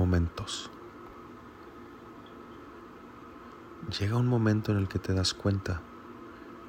momentos. 0.00 0.70
Llega 3.98 4.16
un 4.16 4.28
momento 4.28 4.72
en 4.72 4.78
el 4.78 4.88
que 4.88 4.98
te 4.98 5.12
das 5.12 5.34
cuenta 5.34 5.82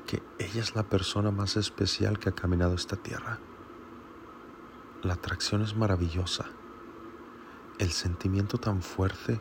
que 0.05 0.21
ella 0.38 0.59
es 0.59 0.75
la 0.75 0.83
persona 0.83 1.31
más 1.31 1.55
especial 1.55 2.20
que 2.20 2.28
ha 2.28 2.33
caminado 2.33 2.73
esta 2.73 2.97
tierra. 2.97 3.39
La 5.02 5.13
atracción 5.13 5.62
es 5.62 5.78
maravillosa. 5.78 6.46
El 7.79 7.91
sentimiento 7.91 8.57
tan 8.57 8.81
fuerte 8.81 9.39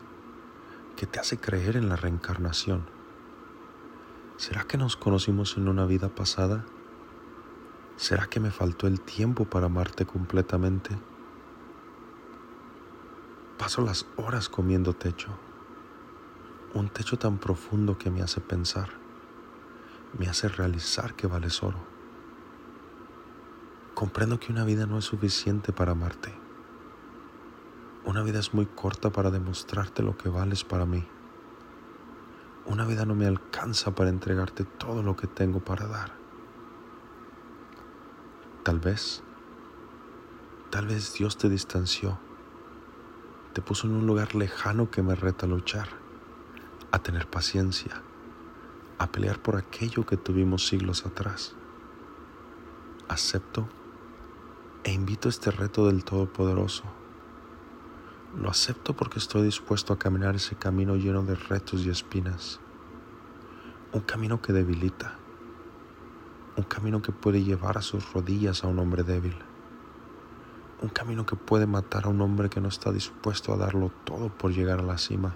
que 0.95 1.05
te 1.05 1.19
hace 1.19 1.37
creer 1.37 1.75
en 1.75 1.89
la 1.89 1.97
reencarnación. 1.97 2.85
¿Será 4.37 4.63
que 4.63 4.77
nos 4.77 4.95
conocimos 4.95 5.57
en 5.57 5.67
una 5.67 5.85
vida 5.85 6.07
pasada? 6.07 6.63
¿Será 7.97 8.27
que 8.27 8.39
me 8.39 8.51
faltó 8.51 8.87
el 8.87 9.01
tiempo 9.01 9.43
para 9.43 9.65
amarte 9.65 10.05
completamente? 10.05 10.97
Paso 13.61 13.83
las 13.83 14.07
horas 14.17 14.49
comiendo 14.49 14.93
techo, 14.93 15.29
un 16.73 16.89
techo 16.89 17.19
tan 17.19 17.37
profundo 17.37 17.95
que 17.95 18.09
me 18.09 18.23
hace 18.23 18.41
pensar, 18.41 18.89
me 20.17 20.27
hace 20.27 20.47
realizar 20.47 21.13
que 21.13 21.27
vales 21.27 21.61
oro. 21.61 21.77
Comprendo 23.93 24.39
que 24.39 24.51
una 24.51 24.65
vida 24.65 24.87
no 24.87 24.97
es 24.97 25.05
suficiente 25.05 25.73
para 25.73 25.91
amarte. 25.91 26.33
Una 28.03 28.23
vida 28.23 28.39
es 28.39 28.51
muy 28.55 28.65
corta 28.65 29.11
para 29.11 29.29
demostrarte 29.29 30.01
lo 30.01 30.17
que 30.17 30.29
vales 30.29 30.63
para 30.63 30.87
mí. 30.87 31.07
Una 32.65 32.87
vida 32.87 33.05
no 33.05 33.13
me 33.13 33.27
alcanza 33.27 33.93
para 33.93 34.09
entregarte 34.09 34.63
todo 34.63 35.03
lo 35.03 35.15
que 35.15 35.27
tengo 35.27 35.59
para 35.59 35.85
dar. 35.85 36.13
Tal 38.63 38.79
vez, 38.79 39.21
tal 40.71 40.87
vez 40.87 41.13
Dios 41.13 41.37
te 41.37 41.47
distanció 41.47 42.17
te 43.53 43.61
puso 43.61 43.87
en 43.87 43.93
un 43.93 44.07
lugar 44.07 44.33
lejano 44.33 44.89
que 44.89 45.03
me 45.03 45.15
reta 45.15 45.45
a 45.45 45.49
luchar, 45.49 45.89
a 46.91 46.99
tener 46.99 47.27
paciencia, 47.27 48.01
a 48.97 49.11
pelear 49.11 49.41
por 49.41 49.57
aquello 49.57 50.05
que 50.05 50.15
tuvimos 50.15 50.67
siglos 50.67 51.05
atrás. 51.05 51.53
Acepto 53.09 53.67
e 54.83 54.93
invito 54.93 55.27
este 55.27 55.51
reto 55.51 55.87
del 55.87 56.05
Todopoderoso. 56.05 56.83
Lo 58.37 58.49
acepto 58.49 58.95
porque 58.95 59.19
estoy 59.19 59.43
dispuesto 59.43 59.91
a 59.91 59.99
caminar 59.99 60.35
ese 60.35 60.55
camino 60.55 60.95
lleno 60.95 61.23
de 61.23 61.35
retos 61.35 61.81
y 61.81 61.89
espinas. 61.89 62.61
Un 63.91 64.01
camino 64.01 64.41
que 64.41 64.53
debilita. 64.53 65.17
Un 66.55 66.63
camino 66.63 67.01
que 67.01 67.11
puede 67.11 67.43
llevar 67.43 67.77
a 67.77 67.81
sus 67.81 68.13
rodillas 68.13 68.63
a 68.63 68.67
un 68.67 68.79
hombre 68.79 69.03
débil 69.03 69.35
un 70.81 70.89
camino 70.89 71.25
que 71.25 71.35
puede 71.35 71.67
matar 71.67 72.05
a 72.05 72.09
un 72.09 72.21
hombre 72.21 72.49
que 72.49 72.59
no 72.59 72.67
está 72.67 72.91
dispuesto 72.91 73.53
a 73.53 73.57
darlo 73.57 73.91
todo 74.03 74.29
por 74.29 74.51
llegar 74.51 74.79
a 74.79 74.83
la 74.83 74.97
cima. 74.97 75.35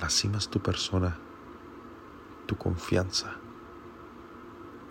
La 0.00 0.10
cima 0.10 0.38
es 0.38 0.48
tu 0.48 0.60
persona, 0.60 1.16
tu 2.46 2.56
confianza. 2.56 3.36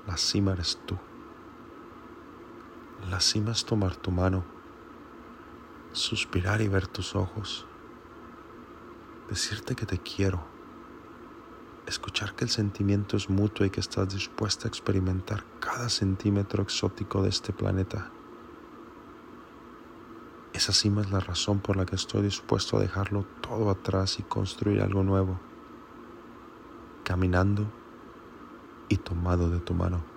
La 0.08 0.18
cima 0.18 0.54
eres 0.54 0.80
tú. 0.86 0.98
La 3.10 3.20
cima 3.20 3.52
es 3.52 3.66
tomar 3.66 3.96
tu 3.96 4.12
mano, 4.12 4.44
suspirar 5.92 6.62
y 6.62 6.68
ver 6.68 6.88
tus 6.88 7.16
ojos, 7.16 7.68
decirte 9.30 9.76
que 9.76 9.86
te 9.86 10.00
quiero 10.00 10.55
escuchar 11.88 12.36
que 12.36 12.46
el 12.46 12.50
sentimiento 12.50 13.18
es 13.18 13.30
mutuo 13.30 13.66
y 13.66 13.70
que 13.70 13.80
estás 13.80 14.14
dispuesta 14.14 14.68
a 14.68 14.70
experimentar 14.70 15.44
cada 15.60 15.90
centímetro 15.90 16.64
exótico 16.64 17.22
de 17.22 17.30
este 17.30 17.54
planeta. 17.54 18.12
Esa 20.54 20.72
cima 20.72 21.02
es 21.02 21.12
la 21.12 21.20
razón 21.20 21.60
por 21.60 21.76
la 21.76 21.86
que 21.86 21.96
estoy 21.96 22.24
dispuesto 22.24 22.78
a 22.78 22.80
dejarlo 22.80 23.26
todo 23.42 23.70
atrás 23.70 24.20
y 24.20 24.24
construir 24.24 24.82
algo 24.82 25.04
nuevo, 25.04 25.40
caminando 27.04 27.66
y 28.88 28.98
tomado 28.98 29.50
de 29.50 29.60
tu 29.60 29.74
mano. 29.74 30.15